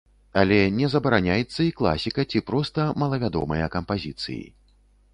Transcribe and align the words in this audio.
Але 0.43 0.55
не 0.77 0.87
забараняецца 0.93 1.59
і 1.67 1.69
класіка, 1.83 2.21
ці 2.33 2.43
проста 2.51 2.89
малавядомыя 3.05 3.73
кампазіцыі. 3.79 4.45